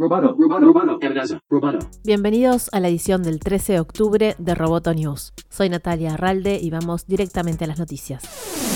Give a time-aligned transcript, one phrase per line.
[0.00, 1.00] Roboto, Roboto,
[1.50, 1.78] Roboto.
[2.04, 5.32] Bienvenidos a la edición del 13 de octubre de Roboto News.
[5.48, 8.67] Soy Natalia Arralde y vamos directamente a las noticias.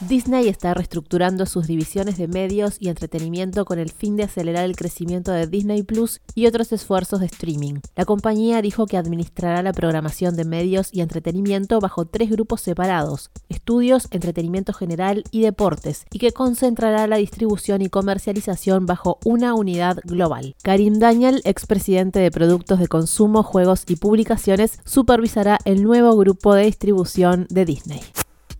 [0.00, 4.76] Disney está reestructurando sus divisiones de medios y entretenimiento con el fin de acelerar el
[4.76, 7.74] crecimiento de Disney Plus y otros esfuerzos de streaming.
[7.94, 13.30] La compañía dijo que administrará la programación de medios y entretenimiento bajo tres grupos separados,
[13.48, 19.98] estudios, entretenimiento general y deportes, y que concentrará la distribución y comercialización bajo una unidad
[20.04, 20.56] global.
[20.62, 26.64] Karim Daniel, expresidente de Productos de Consumo, Juegos y Publicaciones, supervisará el nuevo grupo de
[26.64, 28.00] distribución de Disney.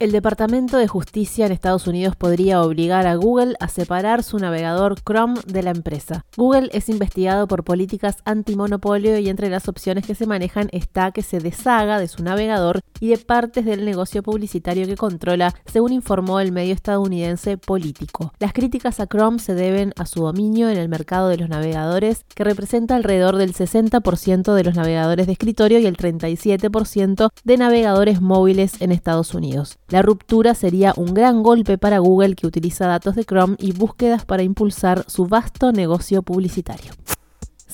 [0.04, 5.00] El Departamento de Justicia en Estados Unidos podría obligar a Google a separar su navegador
[5.00, 6.26] Chrome de la empresa.
[6.36, 11.22] Google es investigado por políticas antimonopolio y entre las opciones que se manejan está que
[11.22, 16.38] se deshaga de su navegador y de partes del negocio publicitario que controla, según informó
[16.38, 18.34] el medio estadounidense Político.
[18.38, 22.26] Las críticas a Chrome se deben a su dominio en el mercado de los navegadores,
[22.34, 28.20] que representa alrededor del 60% de los navegadores de escritorio y el 37% de navegadores
[28.20, 29.78] móviles en Estados Unidos.
[29.94, 34.24] La ruptura sería un gran golpe para Google que utiliza datos de Chrome y búsquedas
[34.24, 36.90] para impulsar su vasto negocio publicitario.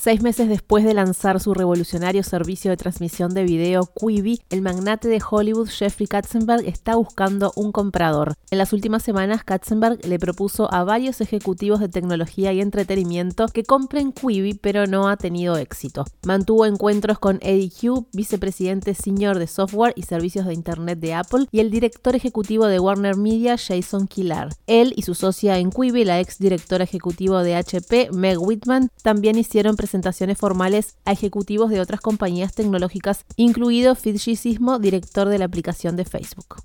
[0.03, 5.09] Seis meses después de lanzar su revolucionario servicio de transmisión de video Quibi, el magnate
[5.09, 8.33] de Hollywood Jeffrey Katzenberg está buscando un comprador.
[8.51, 13.63] En las últimas semanas, Katzenberg le propuso a varios ejecutivos de tecnología y entretenimiento que
[13.63, 16.07] compren Quibi, pero no ha tenido éxito.
[16.25, 21.47] Mantuvo encuentros con Eddie Hugh, vicepresidente senior de software y servicios de Internet de Apple,
[21.53, 24.49] y el director ejecutivo de Warner Media, Jason Killar.
[24.67, 29.37] Él y su socia en Quibi, la ex directora ejecutiva de HP, Meg Whitman, también
[29.37, 35.39] hicieron presentaciones presentaciones formales a ejecutivos de otras compañías tecnológicas, incluido Fidji Sismo, director de
[35.39, 36.59] la aplicación de Facebook.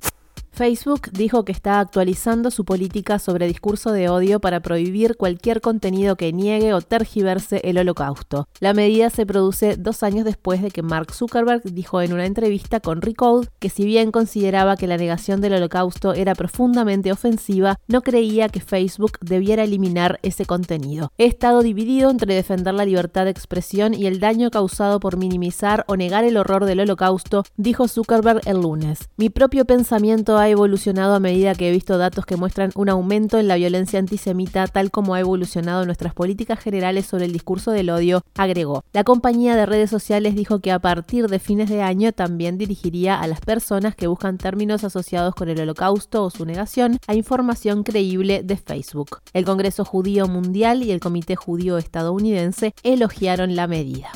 [0.56, 6.16] Facebook dijo que está actualizando su política sobre discurso de odio para prohibir cualquier contenido
[6.16, 8.48] que niegue o tergiverse el holocausto.
[8.62, 12.80] La medida se produce dos años después de que Mark Zuckerberg dijo en una entrevista
[12.80, 18.02] con Recode que si bien consideraba que la negación del holocausto era profundamente ofensiva, no
[18.02, 21.12] creía que Facebook debiera eliminar ese contenido.
[21.18, 25.84] He estado dividido entre defender la libertad de expresión y el daño causado por minimizar
[25.90, 29.10] o negar el horror del holocausto, dijo Zuckerberg el lunes.
[29.18, 32.90] Mi propio pensamiento ha ha evolucionado a medida que he visto datos que muestran un
[32.90, 37.72] aumento en la violencia antisemita, tal como ha evolucionado nuestras políticas generales sobre el discurso
[37.72, 38.84] del odio, agregó.
[38.94, 43.20] La compañía de redes sociales dijo que a partir de fines de año también dirigiría
[43.20, 47.84] a las personas que buscan términos asociados con el holocausto o su negación a información
[47.84, 49.22] creíble de Facebook.
[49.34, 54.12] El Congreso Judío Mundial y el Comité Judío Estadounidense elogiaron la medida.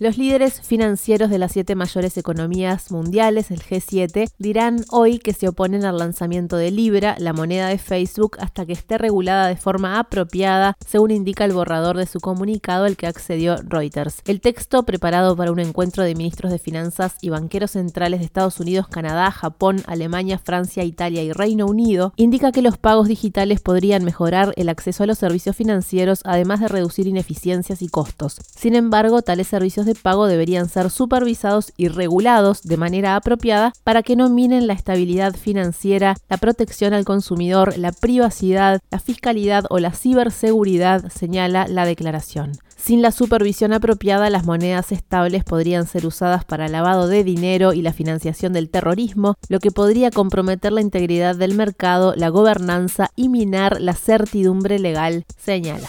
[0.00, 5.46] Los líderes financieros de las siete mayores economías mundiales, el G7, dirán hoy que se
[5.46, 10.00] oponen al lanzamiento de Libra, la moneda de Facebook, hasta que esté regulada de forma
[10.00, 14.16] apropiada, según indica el borrador de su comunicado al que accedió Reuters.
[14.24, 18.58] El texto, preparado para un encuentro de ministros de finanzas y banqueros centrales de Estados
[18.58, 24.04] Unidos, Canadá, Japón, Alemania, Francia, Italia y Reino Unido, indica que los pagos digitales podrían
[24.04, 28.40] mejorar el acceso a los servicios financieros, además de reducir ineficiencias y costos.
[28.56, 29.46] Sin embargo, tales
[29.84, 34.72] de pago deberían ser supervisados y regulados de manera apropiada para que no minen la
[34.72, 41.86] estabilidad financiera, la protección al consumidor, la privacidad, la fiscalidad o la ciberseguridad, señala la
[41.86, 42.52] declaración.
[42.84, 47.80] Sin la supervisión apropiada, las monedas estables podrían ser usadas para lavado de dinero y
[47.80, 53.30] la financiación del terrorismo, lo que podría comprometer la integridad del mercado, la gobernanza y
[53.30, 55.88] minar la certidumbre legal, señala.